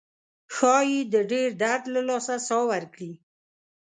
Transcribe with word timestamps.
ښایي 0.55 0.99
د 1.13 1.15
ډیر 1.31 1.49
درد 1.63 1.83
له 1.95 2.01
لاسه 2.09 2.35
ساه 2.47 2.63
ورکړي. 2.71 3.11